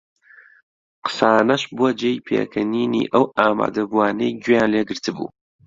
قسانەش 1.05 1.63
بووە 1.75 1.89
جێی 1.99 2.23
پێکەنینی 2.27 3.05
ئەو 3.13 3.25
ئامادەبووانەی 3.37 4.37
گوێیان 4.43 4.69
لێ 4.73 4.81
گرتبوو 4.89 5.29